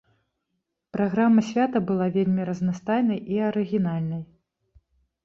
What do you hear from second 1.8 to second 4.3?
была вельмі разнастайнай і арыгінальнай.